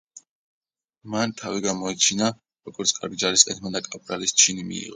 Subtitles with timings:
[1.15, 2.31] მან თავი გამოიჩინა,
[2.71, 4.87] როგორც კარგ ჯარისკაცმა და კაპრალის ჩინი მიიღო.